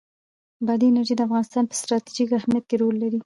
بادي 0.65 0.85
انرژي 0.89 1.15
د 1.17 1.21
افغانستان 1.27 1.63
په 1.67 1.75
ستراتیژیک 1.81 2.29
اهمیت 2.39 2.63
کې 2.67 2.75
رول 2.81 2.95
لري. 3.03 3.19